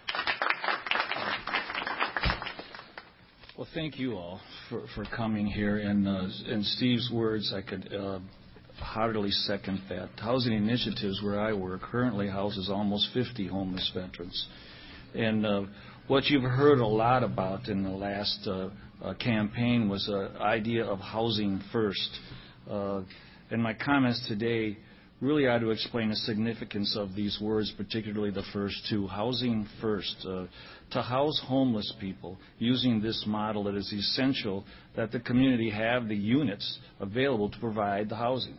Well, 3.56 3.66
thank 3.72 3.98
you 3.98 4.14
all 4.14 4.40
for, 4.68 4.84
for 4.94 5.04
coming 5.16 5.46
here. 5.46 5.78
And 5.78 6.06
uh, 6.06 6.28
in 6.48 6.62
Steve's 6.62 7.10
words, 7.10 7.54
I 7.54 7.62
could 7.62 7.92
uh, 7.92 8.18
heartily 8.96 9.30
second 9.30 9.82
that. 9.90 10.08
Housing 10.16 10.54
Initiatives, 10.54 11.20
where 11.22 11.38
I 11.38 11.52
work, 11.52 11.82
currently 11.82 12.28
houses 12.28 12.70
almost 12.70 13.10
50 13.12 13.46
homeless 13.46 13.92
veterans. 13.94 14.48
And 15.14 15.44
uh, 15.44 15.62
what 16.06 16.24
you've 16.24 16.42
heard 16.42 16.78
a 16.78 16.86
lot 16.86 17.22
about 17.22 17.68
in 17.68 17.82
the 17.82 17.90
last 17.90 18.38
uh, 18.46 18.70
uh, 19.04 19.12
campaign 19.14 19.90
was 19.90 20.06
the 20.06 20.40
idea 20.40 20.86
of 20.86 20.98
housing 20.98 21.60
first. 21.70 22.08
Uh, 22.70 23.02
and 23.50 23.62
my 23.62 23.74
comments 23.74 24.26
today 24.28 24.78
really 25.20 25.46
ought 25.46 25.58
to 25.58 25.72
explain 25.72 26.08
the 26.08 26.16
significance 26.16 26.96
of 26.98 27.14
these 27.14 27.38
words, 27.38 27.70
particularly 27.76 28.30
the 28.30 28.44
first 28.54 28.76
two, 28.88 29.06
housing 29.06 29.68
first. 29.78 30.16
Uh, 30.26 30.46
to 30.92 31.02
house 31.02 31.38
homeless 31.46 31.92
people 32.00 32.38
using 32.58 33.02
this 33.02 33.24
model, 33.26 33.68
it 33.68 33.74
is 33.74 33.92
essential 33.92 34.64
that 34.96 35.12
the 35.12 35.20
community 35.20 35.68
have 35.68 36.08
the 36.08 36.16
units 36.16 36.78
available 36.98 37.50
to 37.50 37.58
provide 37.58 38.08
the 38.08 38.16
housing, 38.16 38.56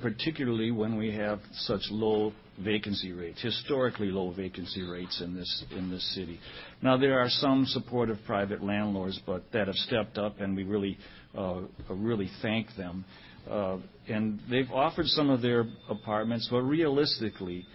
particularly 0.00 0.70
when 0.70 0.96
we 0.96 1.14
have 1.14 1.40
such 1.52 1.82
low 1.90 2.32
vacancy 2.62 3.12
rates, 3.12 3.40
historically 3.42 4.10
low 4.10 4.30
vacancy 4.30 4.82
rates 4.82 5.20
in 5.20 5.34
this 5.34 5.64
in 5.76 5.90
this 5.90 6.14
city. 6.14 6.38
Now 6.82 6.96
there 6.96 7.18
are 7.18 7.28
some 7.28 7.64
supportive 7.66 8.18
private 8.26 8.62
landlords, 8.62 9.20
but 9.26 9.44
that 9.52 9.66
have 9.66 9.76
stepped 9.76 10.18
up, 10.18 10.40
and 10.40 10.56
we 10.56 10.64
really 10.64 10.98
uh, 11.36 11.62
really 11.88 12.30
thank 12.42 12.74
them. 12.76 13.04
Uh, 13.50 13.78
and 14.08 14.40
they've 14.48 14.70
offered 14.70 15.06
some 15.06 15.30
of 15.30 15.42
their 15.42 15.64
apartments, 15.88 16.48
but 16.50 16.62
realistically, 16.62 17.66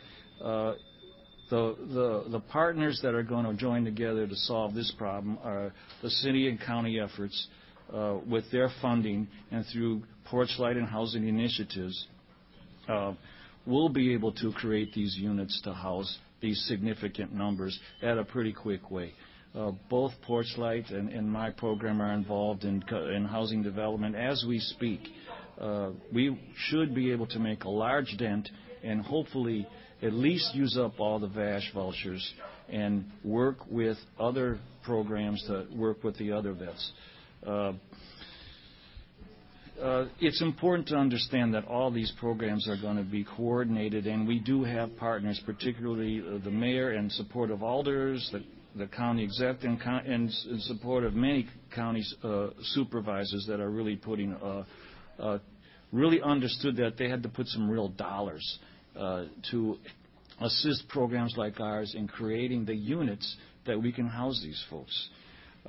uh, 0.42 0.74
the, 1.50 2.42
partners 2.50 3.00
that 3.04 3.14
are 3.14 3.24
going 3.24 3.46
to 3.46 3.54
join 3.54 3.84
together 3.84 4.28
to 4.28 4.36
solve 4.36 4.74
this 4.74 4.94
problem 4.98 5.38
are 5.44 5.74
the 6.02 6.10
city 6.10 6.48
and 6.48 6.60
county 6.60 7.00
efforts 7.00 7.48
uh, 7.52 7.67
with 8.26 8.44
their 8.52 8.70
funding 8.82 9.28
and 9.52 9.66
through 9.72 10.04
Porchlight 10.32 10.78
and 10.78 10.88
housing 10.88 11.28
initiatives. 11.28 12.08
Uh, 12.88 13.14
we'll 13.66 13.90
be 13.90 14.14
able 14.14 14.32
to 14.32 14.52
create 14.54 14.94
these 14.94 15.16
units 15.18 15.62
to 15.64 15.74
house 15.74 16.18
these 16.42 16.64
significant 16.68 17.34
numbers 17.34 17.78
at 18.02 18.18
a 18.18 18.24
pretty 18.24 18.54
quick 18.54 18.92
way. 18.92 19.14
Uh, 19.56 19.72
both 19.90 20.12
Porchlight 20.28 20.94
and, 20.94 21.10
and 21.10 21.30
my 21.30 21.50
program 21.50 22.02
are 22.02 22.14
involved 22.14 22.64
in, 22.64 22.84
in 23.14 23.26
housing 23.26 23.64
development 23.64 24.16
as 24.16 24.46
we 24.48 24.60
speak 24.60 25.00
uh, 25.60 25.90
we 26.14 26.40
should 26.56 26.94
be 26.94 27.12
able 27.12 27.28
to 27.28 27.40
make 27.40 27.64
a 27.64 27.70
large 27.70 28.16
dent 28.18 28.50
and 28.84 29.02
hopefully 29.02 29.68
at 30.04 30.14
least 30.14 30.54
use 30.54 30.78
up 30.78 31.00
all 31.00 31.20
the 31.20 31.28
VASH 31.28 31.72
vouchers 31.74 32.34
and 32.70 33.06
work 33.24 33.58
with 33.70 33.98
other 34.20 34.60
programs 34.84 35.44
that 35.48 35.76
work 35.76 36.04
with 36.04 36.18
the 36.18 36.32
other 36.32 36.54
vets. 36.54 36.92
Uh, 37.46 37.74
uh, 39.82 40.08
it's 40.20 40.42
important 40.42 40.88
to 40.88 40.96
understand 40.96 41.54
that 41.54 41.66
all 41.66 41.92
these 41.92 42.12
programs 42.20 42.68
are 42.68 42.78
going 42.82 42.98
to 42.98 43.04
be 43.04 43.24
coordinated, 43.24 44.08
and 44.08 44.28
we 44.28 44.40
do 44.40 44.64
have 44.64 44.96
partners, 44.98 45.40
particularly 45.46 46.20
uh, 46.20 46.44
the 46.44 46.50
mayor 46.50 46.92
and 46.92 47.12
support 47.12 47.52
of 47.52 47.62
alders, 47.62 48.34
the, 48.76 48.88
county 48.88 49.24
exec, 49.24 49.64
in 49.64 50.30
support 50.62 51.04
of 51.04 51.14
many 51.14 51.48
county 51.74 52.04
supervisors 52.62 53.46
that 53.48 53.60
are 53.60 53.72
really 53.72 53.96
putting 53.96 54.36
really 55.92 56.22
understood 56.22 56.76
that 56.76 56.96
they 56.98 57.10
had 57.10 57.24
to 57.24 57.30
put 57.30 57.48
some 57.48 57.70
real 57.70 57.88
dollars 57.90 58.60
to 59.50 59.78
assist 60.42 60.88
programs 60.90 61.36
like 61.38 61.60
ours 61.60 61.96
in 61.98 62.08
creating 62.08 62.66
the 62.66 62.76
units 62.76 63.36
that 63.66 63.82
we 63.82 63.92
can 63.92 64.08
house 64.08 64.40
these 64.44 64.64
folks. 64.70 65.10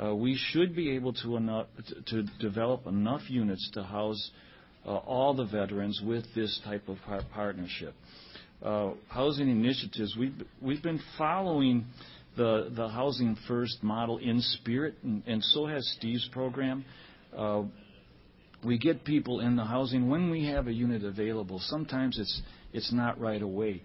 Uh, 0.02 0.14
we 0.14 0.36
should 0.50 0.74
be 0.76 0.90
able 0.90 1.12
to, 1.12 2.24
develop 2.40 2.86
enough 2.86 3.22
units 3.28 3.68
to 3.74 3.82
house 3.82 4.30
uh, 4.86 4.90
all 4.90 5.34
the 5.34 5.44
veterans 5.44 6.00
with 6.04 6.24
this 6.34 6.60
type 6.64 6.88
of 6.88 6.96
par- 7.04 7.22
partnership. 7.34 7.94
Uh, 8.62 8.90
housing 9.08 9.48
initiatives, 9.48 10.16
we've, 10.60 10.82
been 10.82 11.00
following 11.16 11.84
the, 12.36 12.88
Housing 12.92 13.36
First 13.46 13.82
model 13.82 14.18
in 14.18 14.40
spirit, 14.40 14.94
and, 15.02 15.42
so 15.42 15.66
has 15.66 15.86
Steve's 15.98 16.28
program. 16.32 16.84
We 18.64 18.76
get 18.78 19.04
people 19.04 19.40
in 19.40 19.54
the 19.54 19.64
housing 19.64 20.08
when 20.08 20.30
we 20.30 20.46
have 20.46 20.66
a 20.66 20.72
unit 20.72 21.04
available. 21.04 21.60
Sometimes 21.60 22.18
it's 22.18 22.42
it's 22.72 22.92
not 22.92 23.20
right 23.20 23.40
away, 23.40 23.82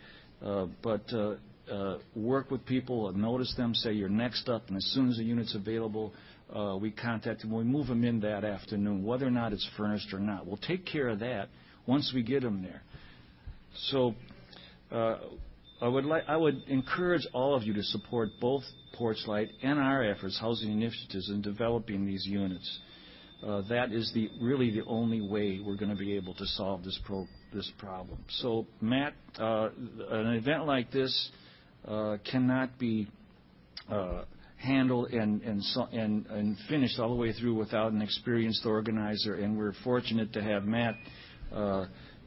uh, 1.72 1.98
work 2.16 2.52
with 2.52 2.66
people, 2.66 3.12
notice 3.14 3.54
them, 3.56 3.74
say 3.74 3.94
you're 3.94 4.10
next 4.10 4.50
up, 4.50 4.68
and 4.68 4.78
as 4.78 4.86
soon 4.94 5.10
as 5.10 5.18
the 5.18 5.24
unit's 5.24 5.56
available, 5.56 6.14
uh, 6.54 6.78
we 6.80 6.92
contact 6.92 7.42
them. 7.42 7.52
We 7.54 7.64
move 7.64 7.88
them 7.88 8.04
in 8.04 8.20
that 8.22 8.44
afternoon, 8.44 9.04
whether 9.04 9.26
or 9.26 9.32
not 9.32 9.54
it's 9.54 9.68
furnished 9.78 10.14
or 10.14 10.20
not. 10.20 10.46
We'll 10.46 10.58
take 10.58 10.86
care 10.86 11.10
of 11.10 11.20
that 11.20 11.50
once 11.86 12.12
we 12.14 12.24
get 12.24 12.42
them 12.42 12.62
there. 12.62 12.82
So. 13.90 14.16
Uh, 14.92 15.18
I 15.82 15.88
would, 15.90 16.06
like, 16.06 16.24
I 16.30 16.38
would 16.38 16.64
encourage 16.70 17.28
all 17.34 17.56
of 17.56 17.64
you 17.64 17.74
to 17.74 17.84
support 17.84 18.30
both 18.40 18.64
Porchlight 18.98 19.50
and 19.64 19.78
our 19.78 20.02
efforts, 20.02 20.40
housing 20.40 20.72
initiatives, 20.72 21.30
in 21.30 21.42
developing 21.42 22.06
these 22.06 22.26
units. 22.26 22.80
Uh, 23.46 23.62
that 23.68 23.92
is 23.92 24.10
the 24.14 24.30
really 24.42 24.72
the 24.72 24.86
only 24.86 25.20
way 25.20 25.60
we're 25.66 25.76
going 25.76 25.92
to 25.92 25.98
be 25.98 26.16
able 26.16 26.34
to 26.36 26.46
solve 26.46 26.86
this 26.86 26.98
pro, 27.06 27.28
this 27.54 27.70
problem. 27.78 28.18
So, 28.30 28.66
Matt, 28.80 29.14
uh, 29.38 29.70
an 30.10 30.36
event 30.36 30.66
like 30.66 30.92
this 30.92 31.32
cannot 32.30 32.78
be 32.80 33.08
uh, 33.90 34.24
handled 34.58 35.12
and 35.12 35.42
and, 35.42 35.64
and 35.92 36.26
and 36.28 36.58
finished 36.70 37.00
all 37.00 37.10
the 37.10 37.16
way 37.16 37.34
through 37.34 37.54
without 37.54 37.92
an 37.92 38.02
experienced 38.02 38.66
organizer. 38.66 39.36
And 39.36 39.58
we're 39.58 39.74
fortunate 39.84 40.34
to 40.34 40.42
have 40.42 40.64
Matt 40.64 40.96
uh, 41.54 41.86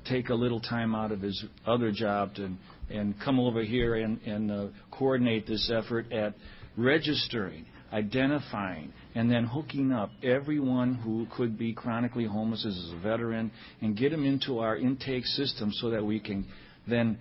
take 0.08 0.28
a 0.28 0.34
little 0.34 0.60
time 0.60 0.94
out 0.94 1.12
of 1.12 1.20
his 1.20 1.44
other 1.66 1.90
job 1.90 2.34
to 2.36 2.50
and 2.88 3.14
come 3.20 3.40
over 3.40 3.62
here 3.62 3.96
and, 3.96 4.20
and 4.22 4.50
uh, 4.50 4.66
coordinate 4.92 5.46
this 5.46 5.72
effort 5.74 6.12
at 6.12 6.34
registering 6.76 7.66
identifying, 7.92 8.92
and 9.14 9.30
then 9.30 9.44
hooking 9.44 9.92
up 9.92 10.10
everyone 10.22 10.94
who 10.94 11.26
could 11.36 11.58
be 11.58 11.72
chronically 11.72 12.24
homeless 12.24 12.64
as 12.66 12.92
a 12.92 12.98
veteran 13.02 13.50
and 13.80 13.96
get 13.96 14.10
them 14.10 14.24
into 14.24 14.58
our 14.58 14.76
intake 14.76 15.24
system 15.24 15.72
so 15.72 15.90
that 15.90 16.04
we 16.04 16.18
can 16.18 16.46
then 16.88 17.18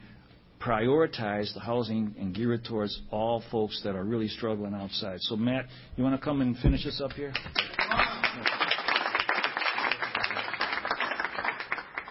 prioritize 0.62 1.54
the 1.54 1.60
housing 1.60 2.16
and 2.20 2.34
gear 2.34 2.54
it 2.54 2.66
towards 2.66 3.02
all 3.12 3.44
folks 3.52 3.82
that 3.84 3.96
are 3.96 4.04
really 4.04 4.28
struggling 4.28 4.74
outside. 4.74 5.20
So, 5.22 5.36
Matt, 5.36 5.66
you 5.96 6.04
want 6.04 6.20
to 6.20 6.24
come 6.24 6.42
and 6.42 6.58
finish 6.58 6.86
us 6.86 7.02
up 7.02 7.12
here? 7.14 7.34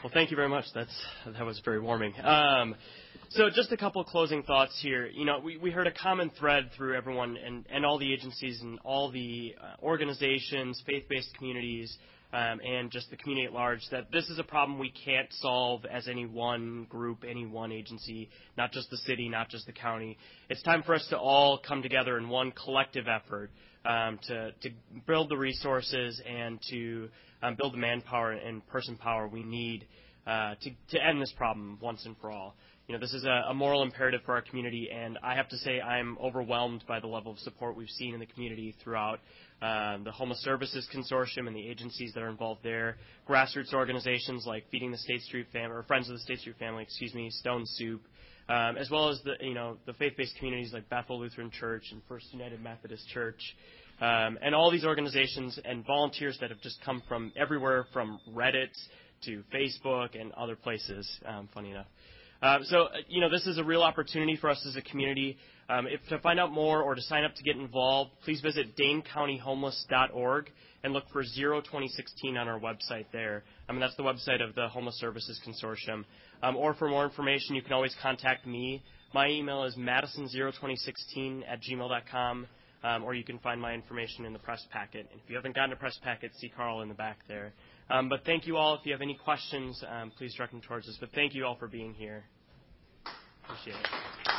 Well, 0.05 0.13
thank 0.13 0.31
you 0.31 0.37
very 0.37 0.51
much. 0.51 0.67
That's 0.75 0.95
that 1.25 1.47
was 1.47 1.63
very 1.65 1.81
warming. 1.81 2.13
Um, 2.23 2.75
so 3.31 3.49
just 3.49 3.73
a 3.73 3.77
couple 3.79 4.05
closing 4.05 4.43
thoughts 4.43 4.79
here. 4.83 5.07
You 5.07 5.25
know, 5.25 5.39
we, 5.43 5.57
we 5.57 5.71
heard 5.71 5.87
a 5.87 5.93
common 5.93 6.31
thread 6.39 6.69
through 6.77 6.95
everyone 6.95 7.39
and, 7.43 7.65
and 7.73 7.87
all 7.87 7.99
the 7.99 8.13
agencies 8.13 8.61
and 8.61 8.79
all 8.85 9.11
the 9.11 9.55
uh, 9.59 9.83
organizations, 9.83 10.83
faith-based 10.87 11.35
communities, 11.39 11.97
um, 12.35 12.61
and 12.61 12.91
just 12.91 13.09
the 13.09 13.17
community 13.17 13.47
at 13.47 13.55
large 13.55 13.81
that 13.93 14.13
this 14.13 14.29
is 14.29 14.39
a 14.39 14.43
problem 14.43 14.79
we 14.79 14.93
can't 15.07 15.33
solve 15.41 15.87
as 15.87 16.07
any 16.07 16.27
one 16.27 16.87
group, 16.91 17.25
any 17.27 17.47
one 17.47 17.73
agency, 17.73 18.29
not 18.59 18.73
just 18.73 18.91
the 18.91 18.99
city, 18.99 19.31
not 19.31 19.49
just 19.49 19.65
the 19.65 19.73
county. 19.73 20.19
It's 20.51 20.63
time 20.65 20.83
for 20.83 20.95
us 20.95 21.07
to 21.09 21.17
all 21.17 21.63
come 21.67 21.81
together 21.81 22.19
in 22.19 22.29
one 22.29 22.53
collective 22.53 23.07
effort 23.09 23.51
um, 23.85 24.19
to, 24.29 24.53
to 24.63 24.71
build 25.07 25.29
the 25.29 25.37
resources 25.37 26.21
and 26.27 26.61
to 26.71 27.09
um, 27.43 27.55
build 27.57 27.75
the 27.75 27.79
manpower 27.79 28.33
and 28.33 28.67
person 28.69 28.97
power 28.97 29.29
we 29.29 29.43
need 29.43 29.87
uh, 30.27 30.55
to, 30.63 30.71
to 30.91 31.05
end 31.05 31.21
this 31.21 31.33
problem 31.37 31.79
once 31.83 32.05
and 32.07 32.17
for 32.19 32.31
all. 32.31 32.55
You 32.87 32.95
know, 32.95 33.01
this 33.01 33.15
is 33.15 33.25
a, 33.25 33.45
a 33.49 33.55
moral 33.55 33.83
imperative 33.83 34.21
for 34.27 34.35
our 34.35 34.43
community, 34.43 34.91
and 34.95 35.19
I 35.23 35.35
have 35.35 35.49
to 35.49 35.57
say 35.57 35.81
I'm 35.81 36.19
overwhelmed 36.19 36.85
by 36.87 37.01
the 37.01 37.07
level 37.07 37.33
of 37.33 37.39
support 37.39 37.77
we've 37.77 37.89
seen 37.89 38.13
in 38.13 38.21
the 38.21 38.27
community 38.27 38.75
throughout 38.83 39.21
um, 39.63 40.05
the 40.05 40.13
Homeless 40.13 40.41
Services 40.41 40.87
Consortium 40.95 41.47
and 41.47 41.57
the 41.57 41.67
agencies 41.67 42.13
that 42.13 42.23
are 42.23 42.29
involved 42.29 42.61
there, 42.63 42.97
grassroots 43.27 43.73
organizations 43.73 44.45
like 44.47 44.65
Feeding 44.71 44.91
the 44.91 44.99
State 44.99 45.23
Street 45.23 45.47
Family, 45.51 45.77
or 45.77 45.83
Friends 45.85 46.11
of 46.11 46.15
the 46.15 46.21
State 46.21 46.41
Street 46.41 46.57
Family, 46.59 46.83
excuse 46.83 47.15
me, 47.15 47.31
Stone 47.31 47.65
Soup, 47.65 48.03
um, 48.49 48.77
as 48.77 48.91
well 48.91 49.09
as 49.09 49.21
the 49.25 49.35
you 49.41 49.55
know 49.55 49.77
the 49.87 49.93
faith-based 49.95 50.37
communities 50.37 50.73
like 50.73 50.89
Bethel 50.89 51.19
Lutheran 51.19 51.51
Church 51.51 51.85
and 51.93 52.03
First 52.09 52.27
United 52.33 52.63
Methodist 52.63 53.09
Church, 53.09 53.41
um, 54.01 54.39
and 54.43 54.55
all 54.55 54.71
these 54.71 54.85
organizations 54.85 55.59
and 55.65 55.87
volunteers 55.87 56.37
that 56.41 56.51
have 56.51 56.61
just 56.61 56.81
come 56.85 57.03
from 57.09 57.33
everywhere, 57.37 57.87
from 57.93 58.21
Reddit 58.35 58.71
to 59.25 59.43
Facebook 59.55 60.21
and 60.21 60.33
other 60.33 60.57
places. 60.57 61.09
Um, 61.27 61.49
funny 61.55 61.71
enough. 61.71 61.87
Um, 62.43 62.63
so, 62.65 62.83
uh, 62.83 62.89
you 63.09 63.23
know, 63.23 63.31
this 63.31 63.47
is 63.47 63.57
a 63.57 63.65
real 63.65 63.83
opportunity 63.83 64.37
for 64.37 64.51
us 64.51 64.63
as 64.69 64.77
a 64.77 64.83
community. 64.83 65.39
Um, 65.69 65.87
if 65.87 66.01
to 66.09 66.19
find 66.19 66.39
out 66.39 66.53
more 66.53 66.83
or 66.83 66.95
to 66.95 67.03
sign 67.03 67.25
up 67.25 67.35
to 67.37 67.43
get 67.43 67.57
involved, 67.57 68.13
please 68.25 68.41
visit 68.41 68.77
DaneCountyHomeless.org 68.77 70.51
and 70.83 70.93
look 70.93 71.05
for 71.13 71.25
Zero 71.25 71.61
2016 71.61 72.37
on 72.37 72.47
our 72.47 72.61
website 72.61 73.07
there. 73.13 73.43
I 73.69 73.73
mean, 73.73 73.81
that's 73.81 73.97
the 73.97 74.03
website 74.03 74.47
of 74.47 74.55
the 74.55 74.69
Homeless 74.69 74.97
Services 75.01 75.41
Consortium. 75.47 76.05
Um, 76.43 76.57
or 76.57 76.75
for 76.75 76.89
more 76.89 77.05
information, 77.05 77.57
you 77.57 77.63
can 77.63 77.73
always 77.73 77.95
contact 78.03 78.47
me. 78.47 78.83
My 79.15 79.29
email 79.29 79.65
is 79.65 79.75
madison02016 79.77 81.43
at 81.49 81.61
gmail.com, 81.63 82.47
um, 82.83 83.05
or 83.05 83.15
you 83.15 83.25
can 83.25 83.39
find 83.39 83.61
my 83.61 83.73
information 83.73 84.27
in 84.27 84.35
the 84.35 84.39
press 84.39 84.63
packet. 84.71 85.09
And 85.11 85.21
if 85.25 85.31
you 85.31 85.37
haven't 85.37 85.55
gotten 85.55 85.73
a 85.73 85.77
press 85.77 85.99
packet, 86.03 86.33
see 86.39 86.51
Carl 86.55 86.83
in 86.83 86.89
the 86.89 86.95
back 86.95 87.19
there. 87.29 87.55
Um, 87.89 88.11
but 88.11 88.25
thank 88.27 88.47
you 88.47 88.59
all. 88.59 88.75
If 88.75 88.81
you 88.85 88.93
have 88.93 89.03
any 89.03 89.15
questions, 89.15 89.83
um, 89.89 90.13
please 90.19 90.35
direct 90.35 90.53
them 90.53 90.61
towards 90.61 90.87
us. 90.89 90.97
But 91.01 91.11
thank 91.15 91.35
you 91.35 91.47
all 91.47 91.57
for 91.57 91.69
being 91.69 91.95
here. 91.95 92.25
Appreciate 93.45 93.77
it. 93.77 94.34